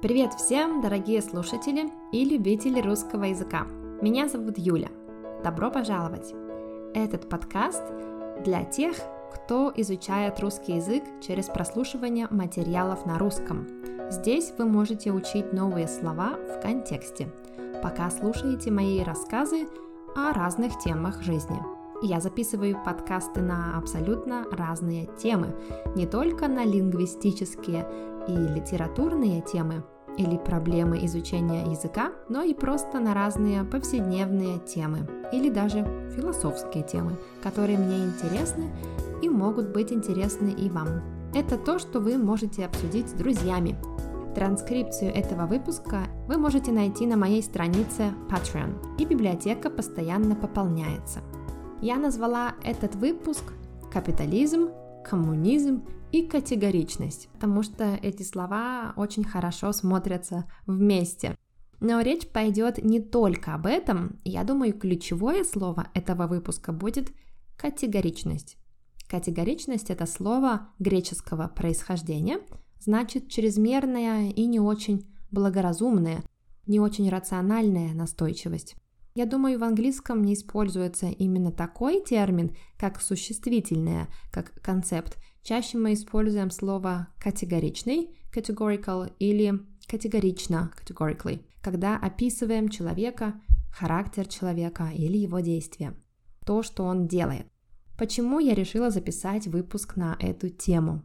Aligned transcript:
Привет 0.00 0.34
всем, 0.34 0.80
дорогие 0.80 1.20
слушатели 1.20 1.90
и 2.12 2.24
любители 2.24 2.80
русского 2.80 3.24
языка. 3.24 3.66
Меня 4.00 4.28
зовут 4.28 4.56
Юля. 4.56 4.90
Добро 5.42 5.72
пожаловать! 5.72 6.34
Этот 6.94 7.28
подкаст 7.28 7.82
для 8.44 8.62
тех, 8.62 8.94
кто 9.34 9.72
изучает 9.74 10.38
русский 10.38 10.76
язык 10.76 11.02
через 11.20 11.46
прослушивание 11.46 12.28
материалов 12.30 13.06
на 13.06 13.18
русском. 13.18 13.66
Здесь 14.08 14.52
вы 14.56 14.66
можете 14.66 15.10
учить 15.10 15.52
новые 15.52 15.88
слова 15.88 16.34
в 16.48 16.62
контексте, 16.62 17.28
пока 17.82 18.08
слушаете 18.08 18.70
мои 18.70 19.02
рассказы 19.02 19.66
о 20.14 20.32
разных 20.32 20.78
темах 20.78 21.22
жизни. 21.22 21.58
Я 22.00 22.20
записываю 22.20 22.78
подкасты 22.84 23.40
на 23.40 23.76
абсолютно 23.76 24.44
разные 24.52 25.08
темы, 25.18 25.56
не 25.96 26.06
только 26.06 26.46
на 26.46 26.64
лингвистические 26.64 27.88
и 28.28 28.32
литературные 28.32 29.40
темы 29.42 29.82
или 30.16 30.36
проблемы 30.36 31.04
изучения 31.06 31.64
языка, 31.68 32.12
но 32.28 32.42
и 32.42 32.54
просто 32.54 33.00
на 33.00 33.14
разные 33.14 33.64
повседневные 33.64 34.60
темы 34.60 35.08
или 35.32 35.50
даже 35.50 35.84
философские 36.14 36.84
темы, 36.84 37.18
которые 37.42 37.78
мне 37.78 38.04
интересны 38.04 38.70
и 39.20 39.28
могут 39.28 39.70
быть 39.70 39.92
интересны 39.92 40.50
и 40.50 40.70
вам. 40.70 41.02
Это 41.34 41.58
то, 41.58 41.80
что 41.80 41.98
вы 41.98 42.16
можете 42.16 42.64
обсудить 42.66 43.08
с 43.08 43.12
друзьями. 43.12 43.76
Транскрипцию 44.36 45.12
этого 45.12 45.46
выпуска 45.46 46.02
вы 46.28 46.38
можете 46.38 46.70
найти 46.70 47.06
на 47.06 47.16
моей 47.16 47.42
странице 47.42 48.12
Patreon, 48.30 48.96
и 48.98 49.04
библиотека 49.04 49.68
постоянно 49.68 50.36
пополняется. 50.36 51.22
Я 51.80 51.96
назвала 51.96 52.56
этот 52.64 52.96
выпуск 52.96 53.52
«Капитализм, 53.92 54.70
коммунизм 55.04 55.84
и 56.10 56.26
категоричность, 56.26 57.28
потому 57.32 57.62
что 57.62 57.94
эти 58.02 58.24
слова 58.24 58.94
очень 58.96 59.22
хорошо 59.22 59.72
смотрятся 59.72 60.50
вместе. 60.66 61.36
Но 61.78 62.00
речь 62.00 62.26
пойдет 62.26 62.84
не 62.84 62.98
только 63.00 63.54
об 63.54 63.66
этом. 63.66 64.18
Я 64.24 64.42
думаю, 64.42 64.76
ключевое 64.76 65.44
слово 65.44 65.86
этого 65.94 66.26
выпуска 66.26 66.72
будет 66.72 67.12
категоричность. 67.56 68.56
Категоричность– 69.08 69.88
это 69.90 70.06
слово 70.06 70.70
греческого 70.80 71.46
происхождения, 71.46 72.40
значит 72.80 73.28
чрезмерная 73.28 74.30
и 74.30 74.46
не 74.46 74.58
очень 74.58 75.06
благоразумная, 75.30 76.24
не 76.66 76.80
очень 76.80 77.08
рациональная 77.08 77.94
настойчивость. 77.94 78.74
Я 79.18 79.26
думаю, 79.26 79.58
в 79.58 79.64
английском 79.64 80.22
не 80.22 80.34
используется 80.34 81.08
именно 81.08 81.50
такой 81.50 82.00
термин, 82.04 82.54
как 82.76 83.02
существительное, 83.02 84.06
как 84.30 84.52
концепт. 84.62 85.18
Чаще 85.42 85.76
мы 85.76 85.94
используем 85.94 86.52
слово 86.52 87.08
категоричный, 87.18 88.16
categorical, 88.32 89.12
или 89.18 89.58
категорично, 89.88 90.70
categorically, 90.80 91.44
когда 91.60 91.96
описываем 91.96 92.68
человека, 92.68 93.40
характер 93.72 94.28
человека 94.28 94.92
или 94.94 95.16
его 95.16 95.40
действия, 95.40 95.96
то, 96.46 96.62
что 96.62 96.84
он 96.84 97.08
делает. 97.08 97.48
Почему 97.98 98.38
я 98.38 98.54
решила 98.54 98.88
записать 98.88 99.48
выпуск 99.48 99.96
на 99.96 100.16
эту 100.20 100.48
тему? 100.48 101.02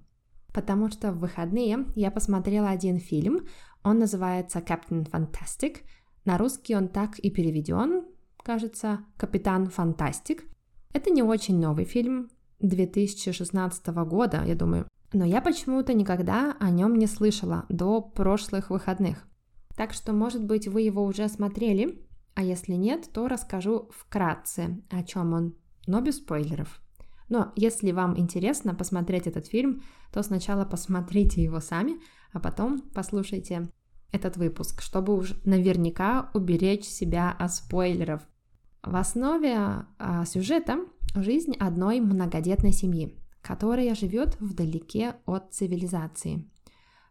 Потому 0.53 0.91
что 0.91 1.14
в 1.14 1.17
выходные 1.17 1.88
я 1.95 2.11
посмотрела 2.11 2.69
один 2.69 3.00
фильм, 3.00 3.47
он 3.84 3.97
называется 3.97 4.59
Captain 4.59 5.09
Fantastic– 5.09 5.78
на 6.25 6.38
русский 6.38 6.75
он 6.75 6.88
так 6.88 7.19
и 7.19 7.29
переведен, 7.29 8.05
кажется, 8.43 8.99
«Капитан 9.17 9.69
Фантастик». 9.69 10.45
Это 10.93 11.09
не 11.09 11.23
очень 11.23 11.59
новый 11.59 11.85
фильм 11.85 12.29
2016 12.59 13.88
года, 13.88 14.44
я 14.45 14.55
думаю, 14.55 14.88
но 15.11 15.25
я 15.25 15.41
почему-то 15.41 15.94
никогда 15.94 16.55
о 16.59 16.69
нем 16.69 16.95
не 16.95 17.07
слышала 17.07 17.66
до 17.69 18.01
прошлых 18.01 18.69
выходных. 18.69 19.27
Так 19.75 19.94
что, 19.94 20.13
может 20.13 20.45
быть, 20.45 20.67
вы 20.67 20.81
его 20.81 21.03
уже 21.03 21.27
смотрели, 21.27 22.05
а 22.35 22.44
если 22.44 22.73
нет, 22.73 23.09
то 23.11 23.27
расскажу 23.27 23.89
вкратце, 23.94 24.81
о 24.89 25.03
чем 25.03 25.34
он, 25.34 25.55
но 25.88 26.01
без 26.01 26.17
спойлеров. 26.17 26.79
Но 27.29 27.51
если 27.55 27.91
вам 27.91 28.17
интересно 28.17 28.75
посмотреть 28.75 29.28
этот 29.28 29.47
фильм, 29.47 29.81
то 30.11 30.22
сначала 30.23 30.66
посмотрите 30.66 31.44
его 31.44 31.59
сами, 31.59 32.00
а 32.31 32.40
потом 32.40 32.81
послушайте 32.94 33.72
этот 34.13 34.38
выпуск, 34.38 34.81
чтобы 34.81 35.13
уж 35.13 35.34
наверняка 35.44 36.31
уберечь 36.34 36.85
себя 36.85 37.35
от 37.38 37.53
спойлеров. 37.53 38.22
В 38.81 38.96
основе 38.96 39.57
а, 39.57 40.25
сюжета 40.25 40.85
жизнь 41.16 41.56
одной 41.59 42.00
многодетной 42.00 42.72
семьи, 42.72 43.18
которая 43.41 43.96
живет 43.96 44.38
вдалеке 44.40 45.16
от 45.25 45.53
цивилизации. 45.53 46.50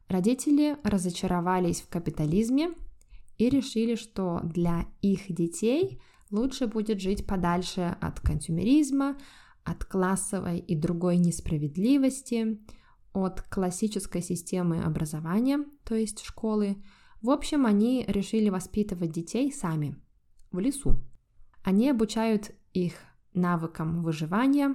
Родители 0.09 0.77
разочаровались 0.85 1.81
в 1.83 1.89
капитализме 1.89 2.73
и 3.39 3.49
решили, 3.49 3.95
что 3.97 4.41
для 4.43 4.87
их 5.01 5.33
детей 5.33 6.01
лучше 6.31 6.67
будет 6.67 7.01
жить 7.01 7.27
подальше 7.27 7.97
от 8.01 8.21
консюмеризма, 8.21 9.17
от 9.65 9.85
классовой 9.85 10.59
и 10.59 10.77
другой 10.77 11.19
несправедливости, 11.19 12.59
от 13.13 13.43
классической 13.43 14.23
системы 14.23 14.83
образования, 14.83 15.65
то 15.85 15.95
есть 15.95 16.23
школы. 16.25 16.83
В 17.21 17.31
общем, 17.31 17.67
они 17.67 18.05
решили 18.09 18.49
воспитывать 18.49 19.13
детей 19.13 19.53
сами, 19.53 19.97
в 20.51 20.59
лесу. 20.59 20.97
Они 21.63 21.91
обучают 21.91 22.53
их 22.73 22.95
навыкам 23.35 24.03
выживания, 24.03 24.75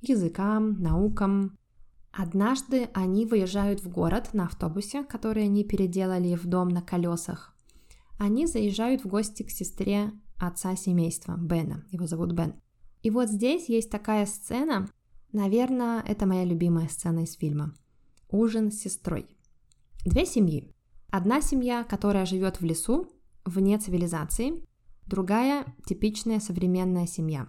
языкам, 0.00 0.80
наукам. 0.80 1.58
Однажды 2.12 2.88
они 2.94 3.26
выезжают 3.26 3.80
в 3.80 3.88
город 3.88 4.30
на 4.32 4.44
автобусе, 4.44 5.04
который 5.04 5.44
они 5.44 5.64
переделали 5.64 6.34
в 6.34 6.46
дом 6.46 6.68
на 6.68 6.82
колесах. 6.82 7.54
Они 8.18 8.46
заезжают 8.46 9.04
в 9.04 9.08
гости 9.08 9.42
к 9.42 9.50
сестре 9.50 10.12
отца 10.36 10.76
семейства, 10.76 11.36
Бена. 11.36 11.84
Его 11.90 12.06
зовут 12.06 12.32
Бен. 12.32 12.54
И 13.02 13.10
вот 13.10 13.28
здесь 13.28 13.68
есть 13.68 13.90
такая 13.90 14.26
сцена, 14.26 14.88
наверное, 15.32 16.02
это 16.02 16.26
моя 16.26 16.44
любимая 16.44 16.88
сцена 16.88 17.24
из 17.24 17.34
фильма. 17.34 17.74
Ужин 18.28 18.70
с 18.70 18.80
сестрой. 18.80 19.26
Две 20.04 20.26
семьи. 20.26 20.74
Одна 21.10 21.40
семья, 21.40 21.84
которая 21.84 22.26
живет 22.26 22.60
в 22.60 22.64
лесу, 22.64 23.08
вне 23.44 23.78
цивилизации, 23.78 24.64
другая 25.06 25.64
типичная 25.86 26.40
современная 26.40 27.06
семья. 27.06 27.48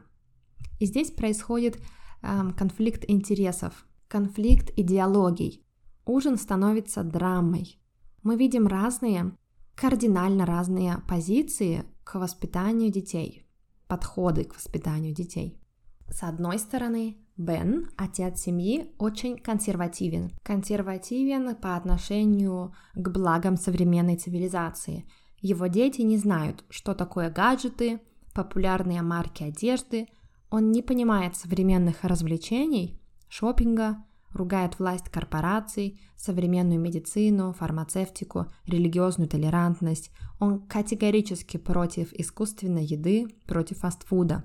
И 0.79 0.85
здесь 0.85 1.11
происходит 1.11 1.77
э, 2.21 2.51
конфликт 2.57 3.03
интересов, 3.07 3.85
конфликт 4.07 4.71
идеологий. 4.77 5.65
Ужин 6.05 6.37
становится 6.37 7.03
драмой. 7.03 7.79
Мы 8.23 8.37
видим 8.37 8.65
разные, 8.67 9.35
кардинально 9.75 10.45
разные 10.45 10.97
позиции 11.07 11.85
к 12.03 12.15
воспитанию 12.15 12.91
детей, 12.91 13.45
подходы 13.87 14.45
к 14.45 14.55
воспитанию 14.55 15.13
детей. 15.13 15.61
С 16.09 16.23
одной 16.23 16.59
стороны, 16.59 17.17
Бен, 17.39 17.89
отец 17.95 18.41
семьи, 18.41 18.91
очень 18.97 19.37
консервативен. 19.37 20.29
Консервативен 20.43 21.55
по 21.55 21.77
отношению 21.77 22.73
к 22.95 23.09
благам 23.09 23.55
современной 23.55 24.17
цивилизации. 24.17 25.05
Его 25.39 25.67
дети 25.67 26.01
не 26.01 26.17
знают, 26.17 26.65
что 26.69 26.93
такое 26.93 27.29
гаджеты, 27.29 28.01
популярные 28.33 29.01
марки 29.03 29.43
одежды. 29.43 30.07
Он 30.49 30.71
не 30.71 30.81
понимает 30.81 31.37
современных 31.37 32.03
развлечений, 32.03 33.01
шопинга, 33.29 34.03
ругает 34.33 34.77
власть 34.77 35.07
корпораций, 35.07 36.01
современную 36.17 36.81
медицину, 36.81 37.53
фармацевтику, 37.53 38.47
религиозную 38.65 39.29
толерантность. 39.29 40.11
Он 40.41 40.59
категорически 40.67 41.55
против 41.55 42.11
искусственной 42.11 42.83
еды, 42.83 43.27
против 43.47 43.77
фастфуда. 43.77 44.43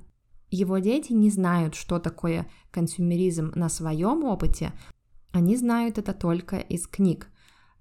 Его 0.54 0.78
дети 0.78 1.12
не 1.12 1.30
знают, 1.30 1.74
что 1.74 1.98
такое 1.98 2.46
консюмеризм 2.70 3.50
на 3.56 3.68
своем 3.68 4.22
опыте, 4.22 4.72
они 5.32 5.56
знают 5.56 5.98
это 5.98 6.12
только 6.12 6.58
из 6.58 6.86
книг. 6.86 7.26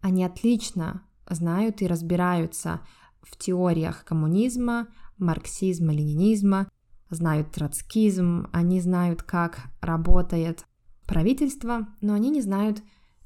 Они 0.02 0.26
отлично 0.26 1.04
знают 1.30 1.84
и 1.84 1.88
разбираются 1.88 2.82
в 3.22 3.38
теориях 3.38 4.04
коммунизма, 4.06 4.88
марксизма, 5.20 5.94
ленинизма, 5.94 6.68
знают 7.12 7.52
троцкизм, 7.52 8.48
они 8.52 8.82
знают, 8.82 9.22
как 9.22 9.66
работает 9.80 10.66
правительство, 11.06 11.88
но 12.02 12.16
они 12.16 12.32
не 12.32 12.42
знают 12.42 12.82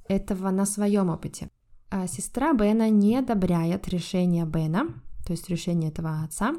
этого 0.10 0.50
на 0.50 0.66
своем 0.66 1.10
опыте. 1.10 1.50
А 1.89 2.06
сестра 2.07 2.51
Бена 2.51 2.89
не 2.89 3.16
одобряет 3.16 3.88
решение 3.88 4.45
Бена, 4.45 4.88
то 5.25 5.31
есть 5.31 5.48
решение 5.48 5.89
этого 5.89 6.24
отца, 6.24 6.54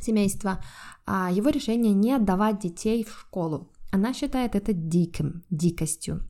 семейства, 0.00 0.62
а 1.06 1.30
его 1.30 1.50
решение 1.50 1.92
не 1.92 2.12
отдавать 2.12 2.60
детей 2.60 3.04
в 3.04 3.10
школу. 3.10 3.70
Она 3.92 4.12
считает 4.12 4.54
это 4.54 4.72
диким, 4.72 5.44
дикостью. 5.50 6.28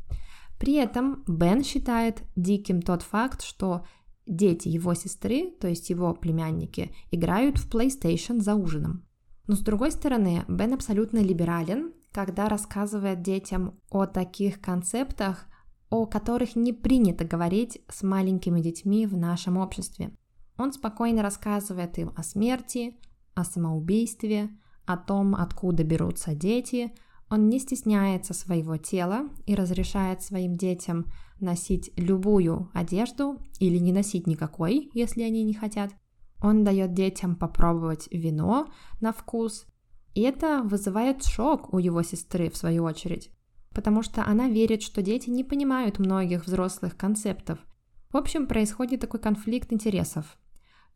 При 0.59 0.75
этом 0.75 1.25
Бен 1.27 1.65
считает 1.65 2.23
диким 2.37 2.83
тот 2.83 3.03
факт, 3.03 3.43
что 3.43 3.85
дети 4.27 4.69
его 4.69 4.95
сестры, 4.95 5.51
то 5.61 5.69
есть 5.69 5.91
его 5.91 6.15
племянники, 6.15 6.95
играют 7.11 7.59
в 7.59 7.69
PlayStation 7.69 8.41
за 8.41 8.55
ужином. 8.55 9.07
Но 9.47 9.57
с 9.57 9.61
другой 9.61 9.93
стороны, 9.93 10.45
Бен 10.49 10.73
абсолютно 10.73 11.19
либерален, 11.19 11.93
когда 12.13 12.49
рассказывает 12.49 13.23
детям 13.23 13.79
о 13.91 14.07
таких 14.07 14.61
концептах, 14.61 15.47
о 15.91 16.07
которых 16.07 16.57
не 16.57 16.73
принято 16.73 17.25
говорить 17.25 17.83
с 17.89 18.03
маленькими 18.03 18.61
детьми 18.61 19.07
в 19.07 19.17
нашем 19.17 19.59
обществе. 19.59 20.17
Он 20.57 20.73
спокойно 20.73 21.23
рассказывает 21.23 21.99
им 21.99 22.13
о 22.17 22.23
смерти, 22.23 22.97
о 23.35 23.45
самоубийстве, 23.45 24.51
о 24.87 24.97
том, 24.97 25.35
откуда 25.35 25.85
берутся 25.85 26.35
дети. 26.35 26.93
Он 27.31 27.49
не 27.49 27.59
стесняется 27.59 28.35
своего 28.35 28.77
тела 28.77 29.29
и 29.47 29.55
разрешает 29.55 30.23
своим 30.23 30.57
детям 30.57 31.07
носить 31.41 31.91
любую 31.97 32.71
одежду 32.75 33.39
или 33.59 33.79
не 33.79 33.93
носить 33.93 34.27
никакой, 34.27 34.91
если 34.95 35.23
они 35.23 35.43
не 35.43 35.55
хотят. 35.55 35.91
Он 36.43 36.65
дает 36.65 36.93
детям 36.93 37.37
попробовать 37.37 38.09
вино 38.11 38.67
на 39.01 39.13
вкус, 39.13 39.67
и 40.15 40.21
это 40.21 40.63
вызывает 40.63 41.25
шок 41.25 41.73
у 41.73 41.79
его 41.79 42.03
сестры, 42.03 42.51
в 42.51 42.57
свою 42.57 42.85
очередь, 42.85 43.31
потому 43.71 44.03
что 44.03 44.25
она 44.25 44.49
верит, 44.49 44.83
что 44.83 45.03
дети 45.03 45.31
не 45.31 45.43
понимают 45.43 45.99
многих 45.99 46.47
взрослых 46.47 46.97
концептов. 46.97 47.59
В 48.11 48.17
общем, 48.17 48.47
происходит 48.47 49.01
такой 49.01 49.21
конфликт 49.21 49.73
интересов. 49.73 50.39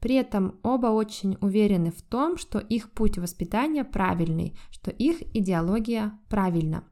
При 0.01 0.15
этом 0.15 0.59
оба 0.63 0.89
очень 0.89 1.37
уверены 1.41 1.91
в 1.91 2.03
том, 2.03 2.37
что 2.37 2.59
их 2.59 2.93
путь 2.93 3.19
воспитания 3.19 3.85
правильный, 3.85 4.57
что 4.71 4.91
их 4.91 5.23
идеология 5.35 6.19
правильна. 6.29 6.85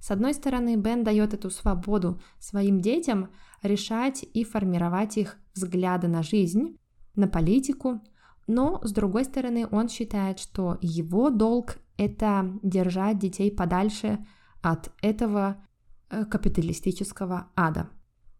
С 0.00 0.10
одной 0.10 0.34
стороны, 0.34 0.76
Бен 0.76 1.02
дает 1.02 1.34
эту 1.34 1.50
свободу 1.50 2.20
своим 2.38 2.80
детям 2.80 3.30
решать 3.62 4.24
и 4.34 4.44
формировать 4.44 5.16
их 5.16 5.36
взгляды 5.54 6.08
на 6.08 6.22
жизнь, 6.22 6.78
на 7.16 7.26
политику, 7.26 8.02
но 8.46 8.80
с 8.84 8.92
другой 8.92 9.24
стороны, 9.24 9.66
он 9.70 9.88
считает, 9.88 10.38
что 10.38 10.78
его 10.80 11.30
долг– 11.30 11.78
это 11.96 12.58
держать 12.62 13.18
детей 13.18 13.50
подальше 13.50 14.24
от 14.60 14.92
этого 15.00 15.64
э, 16.10 16.24
капиталистического 16.26 17.48
ада. 17.56 17.88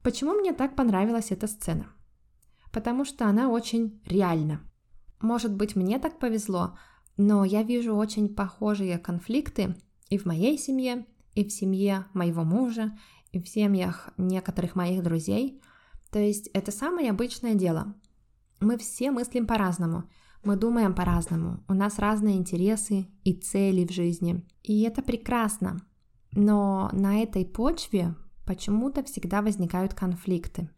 Почему 0.03 0.35
мне 0.35 0.53
так 0.53 0.77
понравилась 0.77 1.31
эта 1.31 1.47
сцена? 1.47 1.87
Потому 2.75 3.05
что 3.05 3.27
она 3.27 3.49
очень 3.49 4.03
реальна. 4.05 4.61
Может 5.21 5.55
быть, 5.55 5.77
мне 5.77 5.99
так 6.01 6.19
повезло, 6.19 6.77
но 7.17 7.45
я 7.45 7.63
вижу 7.63 7.95
очень 7.95 8.35
похожие 8.35 8.99
конфликты 8.99 9.77
и 10.11 10.19
в 10.19 10.27
моей 10.27 10.59
семье, 10.59 11.07
и 11.35 11.45
в 11.45 11.53
семье 11.53 12.07
моего 12.13 12.43
мужа, 12.43 12.99
и 13.31 13.41
в 13.41 13.49
семьях 13.49 14.11
некоторых 14.19 14.75
моих 14.75 15.03
друзей. 15.03 15.63
То 16.11 16.19
есть 16.19 16.49
это 16.49 16.73
самое 16.73 17.11
обычное 17.11 17.55
дело. 17.55 17.95
Мы 18.61 18.77
все 18.77 19.11
мыслим 19.13 19.47
по-разному, 19.47 20.05
мы 20.43 20.57
думаем 20.57 20.95
по-разному, 20.95 21.65
у 21.69 21.75
нас 21.75 21.99
разные 21.99 22.37
интересы 22.37 23.07
и 23.23 23.35
цели 23.35 23.87
в 23.87 23.93
жизни. 23.93 24.45
И 24.63 24.83
это 24.83 25.01
прекрасно. 25.01 25.79
Но 26.33 26.91
на 26.93 27.23
этой 27.23 27.47
почве 27.47 28.15
почему-то 28.45 29.05
всегда 29.05 29.43
возникают 29.43 29.95
конфликты. 29.95 30.69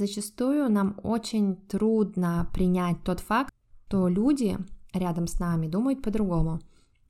Зачастую 0.00 0.70
нам 0.70 0.98
очень 1.02 1.56
трудно 1.56 2.48
принять 2.54 3.04
тот 3.04 3.20
факт, 3.20 3.52
что 3.86 4.08
люди 4.08 4.56
рядом 4.94 5.26
с 5.26 5.38
нами 5.38 5.66
думают 5.68 6.00
по-другому 6.00 6.58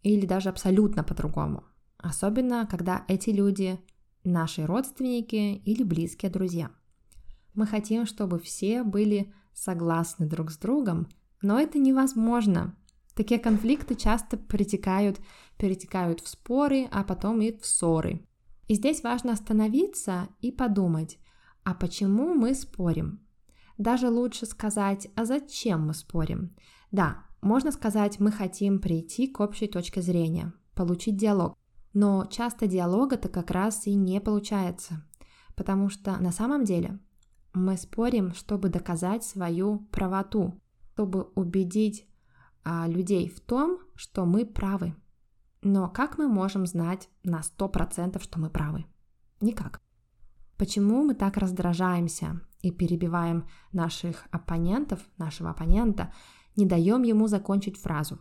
или 0.03 0.27
даже 0.27 0.49
абсолютно 0.49 1.05
по-другому. 1.05 1.63
Особенно, 1.99 2.67
когда 2.69 3.05
эти 3.07 3.31
люди 3.31 3.79
наши 4.25 4.67
родственники 4.67 5.63
или 5.65 5.85
близкие 5.85 6.33
друзья. 6.33 6.73
Мы 7.55 7.65
хотим, 7.65 8.07
чтобы 8.07 8.41
все 8.41 8.83
были 8.83 9.33
согласны 9.55 10.27
друг 10.27 10.51
с 10.51 10.59
другом, 10.59 11.07
но 11.43 11.61
это 11.61 11.79
невозможно. 11.79 12.75
Такие 13.15 13.39
конфликты 13.39 13.95
часто 13.95 14.37
перетекают, 14.37 15.21
перетекают 15.59 16.19
в 16.23 16.27
споры, 16.27 16.89
а 16.91 17.05
потом 17.05 17.41
и 17.41 17.57
в 17.57 17.65
ссоры. 17.65 18.27
И 18.67 18.75
здесь 18.75 19.05
важно 19.05 19.35
остановиться 19.35 20.27
и 20.41 20.51
подумать, 20.51 21.19
а 21.71 21.75
почему 21.75 22.35
мы 22.35 22.53
спорим? 22.55 23.21
Даже 23.79 24.09
лучше 24.09 24.45
сказать, 24.45 25.07
а 25.15 25.25
зачем 25.25 25.87
мы 25.87 25.95
спорим? 25.95 26.57
Да, 26.91 27.23
можно 27.43 27.71
сказать, 27.71 28.19
мы 28.19 28.33
хотим 28.33 28.81
прийти 28.81 29.29
к 29.29 29.39
общей 29.39 29.69
точке 29.69 30.03
зрения, 30.03 30.53
получить 30.75 31.17
диалог. 31.17 31.57
Но 31.93 32.25
часто 32.25 32.67
диалога-то 32.67 33.29
как 33.29 33.53
раз 33.53 33.87
и 33.87 33.95
не 33.95 34.21
получается, 34.21 35.07
потому 35.55 35.91
что 35.91 36.17
на 36.17 36.33
самом 36.33 36.65
деле 36.65 36.99
мы 37.55 37.77
спорим, 37.77 38.35
чтобы 38.35 38.69
доказать 38.69 39.23
свою 39.23 39.87
правоту, 39.93 40.61
чтобы 40.95 41.31
убедить 41.37 42.05
а, 42.65 42.89
людей 42.89 43.29
в 43.29 43.41
том, 43.41 43.79
что 43.95 44.25
мы 44.25 44.45
правы. 44.45 44.97
Но 45.63 45.89
как 45.89 46.19
мы 46.19 46.27
можем 46.27 46.67
знать 46.67 47.09
на 47.23 47.43
100%, 47.43 48.21
что 48.21 48.41
мы 48.41 48.51
правы? 48.51 48.87
Никак. 49.41 49.81
Почему 50.61 51.03
мы 51.05 51.15
так 51.15 51.39
раздражаемся 51.39 52.39
и 52.61 52.71
перебиваем 52.71 53.49
наших 53.73 54.27
оппонентов, 54.31 55.01
нашего 55.17 55.49
оппонента, 55.49 56.13
не 56.55 56.67
даем 56.67 57.03
ему 57.03 57.29
закончить 57.29 57.79
фразу? 57.79 58.19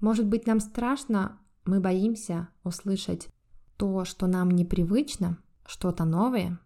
Может 0.00 0.26
быть, 0.26 0.48
нам 0.48 0.58
страшно, 0.58 1.38
мы 1.64 1.78
боимся 1.78 2.48
услышать 2.64 3.28
то, 3.76 4.04
что 4.04 4.26
нам 4.26 4.50
непривычно, 4.50 5.38
что-то 5.64 6.04
новое, 6.04 6.58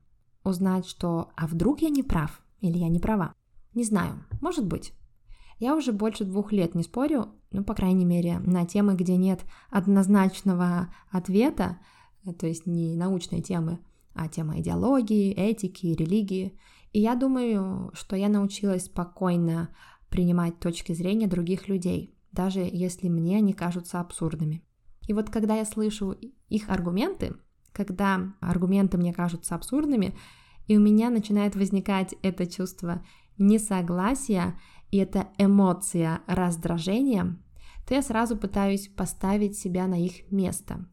узнать, 0.43 0.87
что 0.87 1.33
«а 1.37 1.49
вдруг 1.49 1.83
я 1.83 1.91
не 1.91 2.03
прав» 2.03 2.41
или 2.63 2.79
«я 2.79 2.89
не 2.89 2.99
права». 2.99 3.35
Не 3.75 3.85
знаю, 3.85 4.25
может 4.41 4.67
быть. 4.67 4.95
Я 5.59 5.77
уже 5.77 5.93
больше 5.93 6.25
двух 6.25 6.51
лет 6.51 6.75
не 6.75 6.83
спорю, 6.83 7.29
ну, 7.51 7.63
по 7.63 7.75
крайней 7.75 8.07
мере, 8.07 8.39
на 8.39 8.65
темы, 8.65 8.95
где 8.95 9.19
нет 9.19 9.45
однозначного 9.69 10.95
ответа, 11.11 11.79
то 12.39 12.47
есть 12.47 12.65
не 12.65 12.97
научной 12.97 13.43
темы, 13.43 13.81
а 14.15 14.29
тема 14.29 14.61
идеологии, 14.61 15.33
этики, 15.33 15.87
религии. 15.87 16.59
И 16.93 17.01
я 17.01 17.15
думаю, 17.15 17.91
что 17.95 18.17
я 18.17 18.29
научилась 18.29 18.85
спокойно 18.85 19.75
принимать 20.09 20.61
точки 20.61 20.93
зрения 20.93 21.27
других 21.27 21.69
людей, 21.69 22.17
даже 22.33 22.61
если 22.61 23.09
мне 23.09 23.39
они 23.39 23.53
кажутся 23.53 24.01
абсурдными. 24.01 24.63
И 25.09 25.13
вот 25.13 25.31
когда 25.31 25.57
я 25.57 25.65
слышу 25.65 26.17
их 26.49 26.71
аргументы, 26.71 27.35
когда 27.73 28.33
аргументы 28.41 28.97
мне 28.97 29.13
кажутся 29.13 29.55
абсурдными, 29.55 30.17
и 30.67 30.77
у 30.77 30.81
меня 30.81 31.11
начинает 31.11 31.57
возникать 31.57 32.15
это 32.23 32.47
чувство 32.47 33.05
несогласия 33.37 34.59
и 34.91 34.99
эта 34.99 35.29
эмоция 35.39 36.21
раздражения, 36.27 37.37
то 37.87 37.95
я 37.95 38.03
сразу 38.03 38.37
пытаюсь 38.37 38.89
поставить 38.89 39.59
себя 39.59 39.87
на 39.87 40.03
их 40.03 40.31
место 40.31 40.87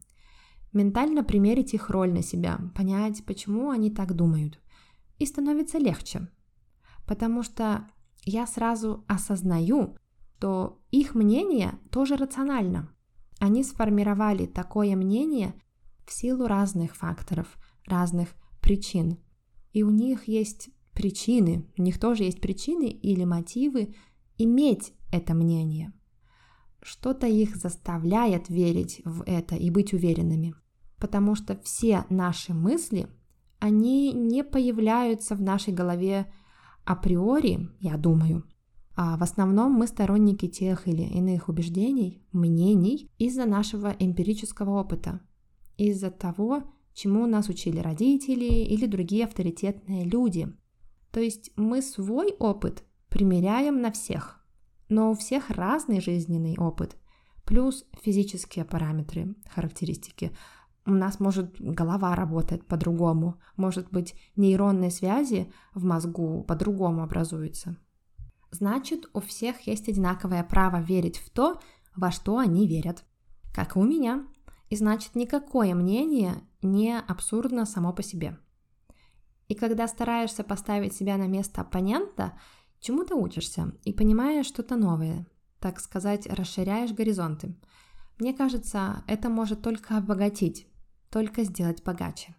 ментально 0.72 1.24
примерить 1.24 1.74
их 1.74 1.90
роль 1.90 2.12
на 2.12 2.22
себя, 2.22 2.58
понять, 2.74 3.24
почему 3.24 3.70
они 3.70 3.90
так 3.90 4.14
думают. 4.14 4.60
И 5.18 5.26
становится 5.26 5.78
легче, 5.78 6.28
потому 7.06 7.42
что 7.42 7.86
я 8.24 8.46
сразу 8.46 9.04
осознаю, 9.08 9.96
что 10.42 10.82
их 10.90 11.14
мнение 11.14 11.78
тоже 11.92 12.16
рационально. 12.16 12.92
Они 13.38 13.62
сформировали 13.62 14.46
такое 14.46 14.96
мнение 14.96 15.54
в 16.04 16.12
силу 16.12 16.48
разных 16.48 16.96
факторов, 16.96 17.46
разных 17.86 18.30
причин. 18.60 19.18
И 19.72 19.84
у 19.84 19.90
них 19.90 20.26
есть 20.26 20.70
причины, 20.94 21.70
у 21.78 21.82
них 21.82 22.00
тоже 22.00 22.24
есть 22.24 22.40
причины 22.40 22.88
или 22.88 23.22
мотивы 23.22 23.94
иметь 24.36 24.94
это 25.12 25.32
мнение. 25.32 25.92
Что-то 26.82 27.28
их 27.28 27.54
заставляет 27.54 28.48
верить 28.48 29.00
в 29.04 29.22
это 29.24 29.54
и 29.54 29.70
быть 29.70 29.92
уверенными 29.92 30.56
потому 31.02 31.34
что 31.34 31.60
все 31.64 32.04
наши 32.10 32.54
мысли, 32.54 33.08
они 33.58 34.12
не 34.12 34.44
появляются 34.44 35.34
в 35.34 35.42
нашей 35.42 35.74
голове 35.74 36.32
априори, 36.84 37.68
я 37.80 37.96
думаю. 37.96 38.44
А 38.94 39.16
в 39.16 39.22
основном 39.24 39.72
мы 39.72 39.88
сторонники 39.88 40.46
тех 40.46 40.86
или 40.86 41.02
иных 41.02 41.48
убеждений, 41.48 42.24
мнений 42.30 43.10
из-за 43.18 43.46
нашего 43.46 43.96
эмпирического 43.98 44.78
опыта, 44.78 45.20
из-за 45.76 46.12
того, 46.12 46.72
чему 46.94 47.26
нас 47.26 47.48
учили 47.48 47.80
родители 47.80 48.44
или 48.44 48.86
другие 48.86 49.24
авторитетные 49.24 50.04
люди. 50.04 50.54
То 51.10 51.18
есть 51.18 51.50
мы 51.56 51.82
свой 51.82 52.32
опыт 52.38 52.84
примеряем 53.08 53.80
на 53.80 53.90
всех, 53.90 54.46
но 54.88 55.10
у 55.10 55.14
всех 55.14 55.50
разный 55.50 56.00
жизненный 56.00 56.56
опыт, 56.58 56.96
плюс 57.44 57.84
физические 58.02 58.64
параметры, 58.64 59.34
характеристики 59.52 60.30
у 60.84 60.92
нас 60.92 61.20
может 61.20 61.54
голова 61.60 62.14
работает 62.14 62.66
по-другому, 62.66 63.40
может 63.56 63.90
быть 63.90 64.14
нейронные 64.36 64.90
связи 64.90 65.52
в 65.74 65.84
мозгу 65.84 66.44
по-другому 66.44 67.02
образуются. 67.02 67.76
Значит, 68.50 69.08
у 69.14 69.20
всех 69.20 69.60
есть 69.66 69.88
одинаковое 69.88 70.42
право 70.44 70.80
верить 70.80 71.18
в 71.18 71.30
то, 71.30 71.60
во 71.96 72.10
что 72.10 72.38
они 72.38 72.66
верят, 72.66 73.04
как 73.54 73.76
и 73.76 73.78
у 73.78 73.84
меня. 73.84 74.26
И 74.68 74.76
значит, 74.76 75.14
никакое 75.14 75.74
мнение 75.74 76.42
не 76.62 76.98
абсурдно 76.98 77.64
само 77.64 77.92
по 77.92 78.02
себе. 78.02 78.38
И 79.48 79.54
когда 79.54 79.86
стараешься 79.86 80.44
поставить 80.44 80.94
себя 80.94 81.16
на 81.16 81.26
место 81.26 81.60
оппонента, 81.60 82.38
чему-то 82.80 83.16
учишься 83.16 83.72
и 83.84 83.92
понимаешь 83.92 84.46
что-то 84.46 84.76
новое, 84.76 85.26
так 85.60 85.78
сказать, 85.78 86.26
расширяешь 86.26 86.92
горизонты. 86.92 87.54
Мне 88.18 88.34
кажется, 88.34 89.04
это 89.06 89.28
может 89.28 89.62
только 89.62 89.96
обогатить 89.96 90.66
только 91.12 91.44
сделать 91.44 91.84
богаче. 91.84 92.34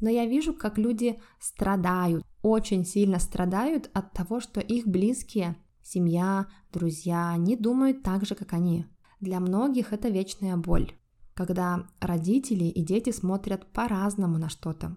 Но 0.00 0.08
я 0.08 0.26
вижу, 0.26 0.54
как 0.54 0.78
люди 0.78 1.20
страдают, 1.38 2.24
очень 2.40 2.84
сильно 2.84 3.18
страдают 3.18 3.90
от 3.92 4.12
того, 4.12 4.40
что 4.40 4.60
их 4.60 4.86
близкие, 4.86 5.56
семья, 5.82 6.46
друзья 6.72 7.36
не 7.36 7.56
думают 7.56 8.02
так 8.02 8.24
же, 8.24 8.34
как 8.34 8.52
они. 8.52 8.86
Для 9.20 9.38
многих 9.38 9.92
это 9.92 10.08
вечная 10.08 10.56
боль, 10.56 10.92
когда 11.34 11.86
родители 12.00 12.64
и 12.64 12.82
дети 12.82 13.10
смотрят 13.10 13.70
по-разному 13.72 14.38
на 14.38 14.48
что-то. 14.48 14.96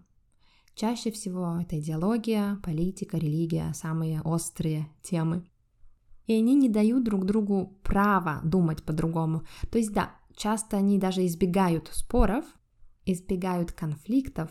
Чаще 0.76 1.12
всего 1.12 1.60
это 1.62 1.80
идеология, 1.80 2.60
политика, 2.64 3.18
религия, 3.18 3.74
самые 3.74 4.22
острые 4.22 4.88
темы. 5.04 5.48
И 6.26 6.34
они 6.34 6.56
не 6.56 6.70
дают 6.70 7.04
друг 7.04 7.26
другу 7.26 7.80
права 7.84 8.42
думать 8.44 8.84
по-другому. 8.84 9.44
То 9.72 9.78
есть 9.78 9.94
да, 9.94 10.16
часто 10.36 10.78
они 10.78 10.98
даже 10.98 11.26
избегают 11.26 11.90
споров, 11.94 12.44
избегают 13.06 13.72
конфликтов, 13.72 14.50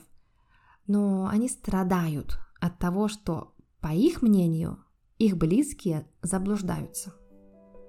но 0.86 1.26
они 1.26 1.48
страдают 1.48 2.38
от 2.60 2.78
того, 2.78 3.08
что, 3.08 3.54
по 3.80 3.88
их 3.88 4.22
мнению, 4.22 4.78
их 5.18 5.36
близкие 5.36 6.06
заблуждаются. 6.22 7.14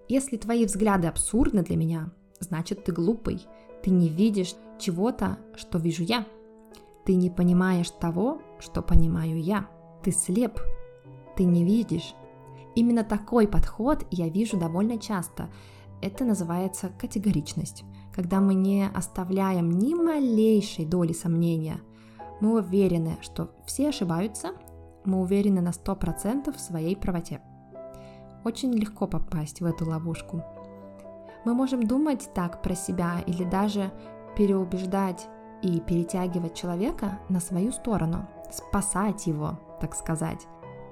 Если 0.08 0.38
твои 0.38 0.66
взгляды 0.66 1.08
абсурдны 1.08 1.64
для 1.64 1.76
меня, 1.76 2.12
значит 2.40 2.84
ты 2.84 2.92
глупый, 2.92 3.42
ты 3.84 3.90
не 3.90 4.10
видишь 4.10 4.56
чего-то, 4.80 5.40
что 5.56 5.78
вижу 5.78 6.04
я. 6.04 6.26
Ты 7.06 7.16
не 7.16 7.30
понимаешь 7.30 7.90
того, 7.90 8.42
что 8.60 8.82
понимаю 8.82 9.42
я. 9.42 9.70
Ты 10.04 10.12
слеп, 10.12 10.60
ты 11.36 11.44
не 11.44 11.64
видишь. 11.64 12.14
Именно 12.76 13.04
такой 13.04 13.48
подход 13.48 14.06
я 14.12 14.28
вижу 14.28 14.58
довольно 14.58 15.00
часто. 15.00 15.50
Это 16.02 16.26
называется 16.26 16.92
категоричность, 17.00 17.84
когда 18.16 18.40
мы 18.40 18.54
не 18.54 18.88
оставляем 18.88 19.70
ни 19.70 19.94
малейшей 19.94 20.86
доли 20.86 21.14
сомнения– 21.14 21.82
мы 22.40 22.60
уверены, 22.60 23.18
что 23.22 23.50
все 23.66 23.90
ошибаются, 23.90 24.50
мы 25.06 25.22
уверены 25.22 25.62
на 25.62 25.70
100% 25.70 26.56
в 26.56 26.60
своей 26.60 26.96
правоте. 26.96 27.42
Очень 28.44 28.74
легко 28.74 29.08
попасть 29.08 29.62
в 29.62 29.66
эту 29.66 29.90
ловушку. 29.90 30.44
Мы 31.46 31.54
можем 31.54 31.84
думать 31.84 32.30
так 32.34 32.62
про 32.62 32.76
себя 32.76 33.22
или 33.26 33.44
даже 33.44 33.92
переубеждать 34.36 35.28
и 35.62 35.80
перетягивать 35.80 36.56
человека 36.56 37.20
на 37.30 37.40
свою 37.40 37.72
сторону, 37.72 38.28
спасать 38.52 39.28
его, 39.28 39.60
так 39.80 39.96
сказать, 39.96 40.48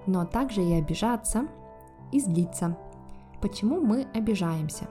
но 0.07 0.25
также 0.25 0.63
и 0.63 0.73
обижаться 0.73 1.47
и 2.11 2.19
злиться. 2.19 2.77
Почему 3.41 3.81
мы 3.81 4.07
обижаемся? 4.13 4.87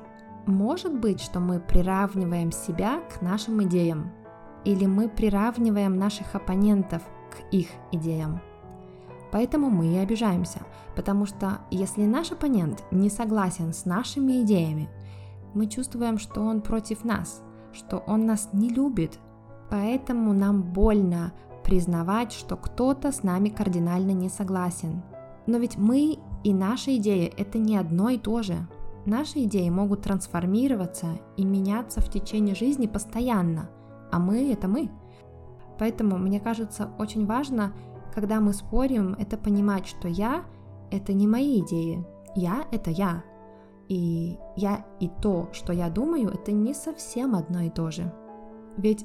Может 0.46 0.98
быть, 0.98 1.20
что 1.20 1.38
мы 1.38 1.60
приравниваем 1.60 2.50
себя 2.50 3.00
к 3.00 3.22
нашим 3.22 3.62
идеям, 3.62 4.10
или 4.64 4.86
мы 4.86 5.08
приравниваем 5.08 5.96
наших 5.96 6.34
оппонентов 6.34 7.02
к 7.30 7.52
их 7.52 7.68
идеям. 7.92 8.40
Поэтому 9.30 9.70
мы 9.70 9.86
и 9.86 9.96
обижаемся, 9.98 10.60
потому 10.94 11.26
что 11.26 11.60
если 11.70 12.04
наш 12.04 12.32
оппонент 12.32 12.84
не 12.90 13.08
согласен 13.08 13.72
с 13.72 13.84
нашими 13.84 14.42
идеями, 14.42 14.90
мы 15.54 15.66
чувствуем, 15.66 16.18
что 16.18 16.42
он 16.42 16.60
против 16.60 17.04
нас, 17.04 17.42
что 17.72 17.98
он 17.98 18.26
нас 18.26 18.50
не 18.52 18.68
любит. 18.68 19.18
Поэтому 19.70 20.32
нам 20.32 20.62
больно 20.62 21.32
признавать, 21.64 22.32
что 22.32 22.56
кто-то 22.56 23.12
с 23.12 23.22
нами 23.22 23.48
кардинально 23.48 24.10
не 24.10 24.28
согласен. 24.28 25.02
Но 25.46 25.58
ведь 25.58 25.78
мы 25.78 26.18
и 26.44 26.52
наши 26.52 26.96
идеи– 26.96 27.32
это 27.38 27.58
не 27.58 27.76
одно 27.76 28.10
и 28.10 28.18
то 28.18 28.42
же. 28.42 28.66
Наши 29.04 29.44
идеи 29.44 29.68
могут 29.68 30.02
трансформироваться 30.02 31.18
и 31.36 31.44
меняться 31.44 32.00
в 32.00 32.08
течение 32.10 32.54
жизни 32.54 32.86
постоянно– 32.86 33.70
а 34.12 34.18
мы— 34.18 34.52
это 34.52 34.68
мы. 34.68 34.90
Поэтому, 35.78 36.18
мне 36.18 36.38
кажется, 36.38 36.90
очень 36.98 37.26
важно, 37.26 37.72
когда 38.14 38.40
мы 38.40 38.52
спорим, 38.52 39.16
это 39.18 39.38
понимать, 39.38 39.86
что 39.86 40.06
я— 40.06 40.44
это 40.90 41.14
не 41.14 41.26
мои 41.26 41.60
идеи, 41.60 42.06
я— 42.36 42.66
это 42.70 42.90
я. 42.90 43.24
И 43.88 44.38
я 44.54 44.84
и 45.00 45.08
то, 45.08 45.48
что 45.52 45.72
я 45.72 45.88
думаю, 45.88 46.30
это 46.30 46.52
не 46.52 46.74
совсем 46.74 47.34
одно 47.34 47.60
и 47.62 47.70
то 47.70 47.90
же. 47.90 48.12
Ведь 48.76 49.04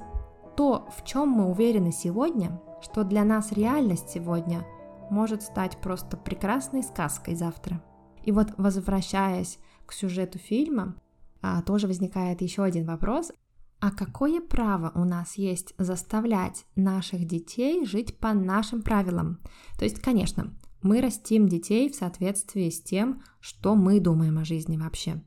то, 0.57 0.87
в 0.95 1.05
чем 1.05 1.29
мы 1.29 1.49
уверены 1.49 1.91
сегодня, 1.91 2.61
что 2.81 3.03
для 3.03 3.23
нас 3.23 3.53
реальность 3.53 4.09
сегодня, 4.09 4.65
может 5.09 5.41
стать 5.41 5.77
просто 5.77 6.17
прекрасной 6.17 6.83
сказкой 6.83 7.35
завтра. 7.35 7.81
И 8.23 8.33
вот 8.33 8.53
возвращаясь 8.57 9.57
к 9.87 9.93
сюжету 9.93 10.37
фильма, 10.37 10.95
а, 11.41 11.61
тоже 11.61 11.87
возникает 11.87 12.41
еще 12.41 12.63
один 12.63 12.85
вопрос. 12.85 13.31
А 13.79 13.91
какое 13.91 14.41
право 14.41 14.91
у 14.95 15.03
нас 15.05 15.35
есть 15.35 15.73
заставлять 15.77 16.65
наших 16.75 17.25
детей 17.25 17.85
жить 17.85 18.17
по 18.17 18.33
нашим 18.33 18.81
правилам? 18.81 19.39
То 19.77 19.85
есть, 19.85 19.99
конечно, 19.99 20.53
мы 20.81 21.01
растим 21.01 21.47
детей 21.47 21.89
в 21.89 21.95
соответствии 21.95 22.69
с 22.69 22.81
тем, 22.81 23.23
что 23.39 23.75
мы 23.75 23.99
думаем 23.99 24.37
о 24.37 24.45
жизни 24.45 24.77
вообще. 24.77 25.21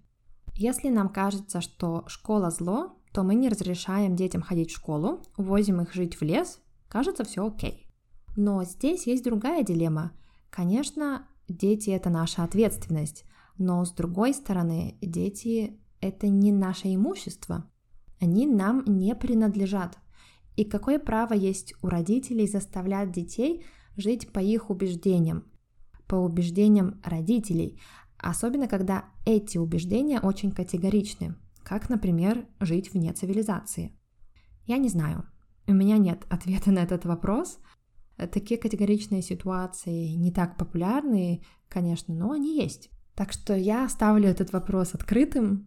Если 0.56 0.88
нам 0.88 1.08
кажется, 1.08 1.60
что 1.60 2.04
школа 2.06 2.50
зло, 2.50 2.96
то 3.12 3.22
мы 3.22 3.34
не 3.34 3.48
разрешаем 3.48 4.16
детям 4.16 4.42
ходить 4.42 4.70
в 4.70 4.76
школу, 4.76 5.22
увозим 5.36 5.80
их 5.80 5.94
жить 5.94 6.20
в 6.20 6.22
лес, 6.22 6.60
кажется, 6.88 7.24
все 7.24 7.46
окей. 7.46 7.86
Но 8.36 8.62
здесь 8.64 9.06
есть 9.06 9.24
другая 9.24 9.64
дилемма. 9.64 10.12
Конечно, 10.50 11.26
дети 11.48 11.90
это 11.90 12.10
наша 12.10 12.44
ответственность, 12.44 13.24
но 13.60 13.84
с 13.84 13.92
другой 13.92 14.32
стороны, 14.32 14.96
дети 15.02 15.78
это 16.00 16.28
не 16.28 16.50
наше 16.50 16.94
имущество. 16.94 17.70
Они 18.18 18.46
нам 18.46 18.82
не 18.86 19.14
принадлежат. 19.14 19.98
И 20.56 20.64
какое 20.64 20.98
право 20.98 21.34
есть 21.34 21.74
у 21.82 21.88
родителей 21.88 22.48
заставлять 22.48 23.12
детей 23.12 23.64
жить 23.96 24.32
по 24.32 24.38
их 24.38 24.70
убеждениям, 24.70 25.44
по 26.06 26.14
убеждениям 26.14 27.02
родителей, 27.04 27.78
особенно 28.16 28.66
когда 28.66 29.04
эти 29.26 29.58
убеждения 29.58 30.20
очень 30.20 30.52
категоричны, 30.52 31.36
как, 31.62 31.90
например, 31.90 32.46
жить 32.60 32.94
вне 32.94 33.12
цивилизации? 33.12 33.94
Я 34.64 34.78
не 34.78 34.88
знаю. 34.88 35.26
У 35.66 35.74
меня 35.74 35.98
нет 35.98 36.24
ответа 36.30 36.72
на 36.72 36.78
этот 36.78 37.04
вопрос. 37.04 37.58
Такие 38.16 38.58
категоричные 38.58 39.20
ситуации 39.20 40.14
не 40.14 40.32
так 40.32 40.56
популярны, 40.56 41.42
конечно, 41.68 42.14
но 42.14 42.32
они 42.32 42.56
есть. 42.56 42.90
Так 43.20 43.32
что 43.32 43.54
я 43.54 43.84
оставлю 43.84 44.30
этот 44.30 44.50
вопрос 44.54 44.94
открытым, 44.94 45.66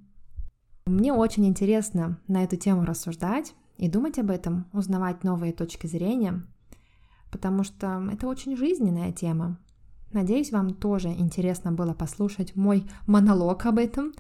мне 0.88 1.14
очень 1.14 1.46
интересно 1.46 2.20
на 2.28 2.44
эту 2.44 2.56
тему 2.56 2.84
рассуждать 2.84 3.54
и 3.78 3.88
думать 3.88 4.18
об 4.18 4.32
этом, 4.32 4.66
узнавать 4.74 5.24
новые 5.24 5.54
точки 5.54 5.86
зрения, 5.86 6.48
потому 7.32 7.64
что 7.64 8.10
это 8.12 8.26
очень 8.26 8.58
жизненная 8.58 9.12
тема. 9.12 9.60
Надеюсь, 10.12 10.52
вам 10.52 10.74
тоже 10.74 11.10
интересно 11.10 11.72
было 11.72 11.94
послушать 11.94 12.56
мой 12.56 12.90
монолог 13.06 13.68
об 13.68 13.78
этом. 13.78 14.14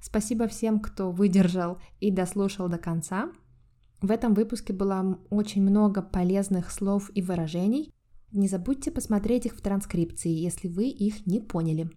Спасибо 0.00 0.48
всем, 0.48 0.80
кто 0.80 1.12
выдержал 1.12 1.78
и 2.00 2.10
дослушал 2.10 2.68
до 2.68 2.78
конца. 2.78 3.30
В 4.02 4.10
этом 4.10 4.34
выпуске 4.34 4.72
было 4.72 5.16
очень 5.30 5.62
много 5.62 6.02
полезных 6.02 6.72
слов 6.72 7.08
и 7.14 7.22
выражений. 7.22 7.94
Не 8.32 8.48
забудьте 8.48 8.90
посмотреть 8.90 9.46
их 9.46 9.54
в 9.54 9.60
транскрипции, 9.60 10.32
если 10.32 10.66
вы 10.66 10.88
их 10.88 11.24
не 11.24 11.38
поняли. 11.38 11.88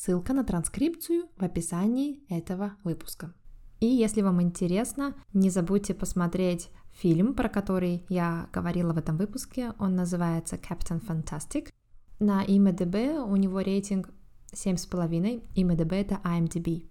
Ссылка 0.00 0.32
на 0.32 0.44
транскрипцию 0.44 1.24
в 1.36 1.42
описании 1.42 2.20
этого 2.28 2.74
выпуска. 2.84 3.34
И 3.80 3.86
если 3.86 4.22
вам 4.22 4.40
интересно, 4.40 5.16
не 5.32 5.50
забудьте 5.50 5.92
посмотреть 5.92 6.70
фильм, 6.92 7.34
про 7.34 7.48
который 7.48 8.06
я 8.08 8.48
говорила 8.52 8.92
в 8.92 8.98
этом 8.98 9.16
выпуске. 9.16 9.72
Он 9.80 9.96
называется 9.96 10.54
Captain 10.54 11.04
Fantastic. 11.04 11.72
На 12.20 12.44
IMDb 12.44 13.20
у 13.20 13.34
него 13.34 13.58
рейтинг 13.60 14.10
7,5. 14.52 15.42
IMDb— 15.56 15.94
это 15.96 16.20
IMDb, 16.22 16.88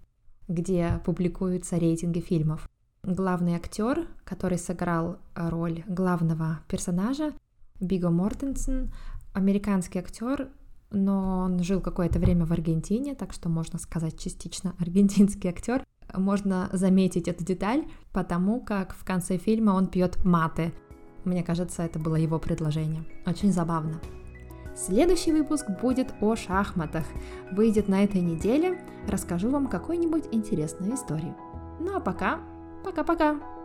где 0.50 1.02
публикуются 1.06 1.78
рейтинги 1.78 2.20
фильмов. 2.20 2.70
Главный 3.04 3.56
актер, 3.56 4.06
который 4.26 4.58
сыграл 4.58 5.20
роль 5.34 5.86
главного 5.88 6.60
персонажа, 6.68 7.34
Биго 7.80 8.10
Мортенсен, 8.10 8.92
американский 9.34 10.00
актер, 10.00 10.50
но 10.92 11.40
он 11.40 11.64
жил 11.64 11.82
какое-то 11.82 12.20
время 12.20 12.46
в 12.46 12.52
Аргентине, 12.52 13.16
так 13.16 13.34
что 13.34 13.50
можно 13.50 13.80
сказать 13.80 14.20
частично 14.20 14.76
аргентинский 14.80 15.50
актер 15.50 15.84
можно 16.16 16.70
заметить 16.72 17.28
эту 17.28 17.44
деталь, 17.44 17.86
потому 18.14 18.62
как 18.62 18.94
в 18.94 19.04
конце 19.04 19.38
фильма 19.38 19.72
он 19.72 19.88
пьет 19.88 20.24
маты. 20.24 20.74
Мне 21.26 21.44
кажется, 21.44 21.84
это 21.84 22.00
было 22.00 22.16
его 22.16 22.40
предложение. 22.40 23.04
Очень 23.26 23.52
забавно. 23.52 24.00
Следующий 24.76 25.32
выпуск 25.32 25.66
будет 25.82 26.14
о 26.22 26.36
шахматах. 26.36 27.06
Выйдет 27.52 27.88
на 27.88 28.04
этой 28.04 28.22
неделе. 28.22 28.80
Расскажу 29.08 29.50
вам 29.50 29.68
какую-нибудь 29.68 30.26
интересную 30.32 30.94
историю. 30.94 31.36
Ну 31.80 31.96
а 31.96 32.00
пока, 32.00 32.40
пока-пока. 32.86 33.57